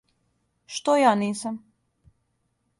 [0.77, 1.61] Што ја нисам!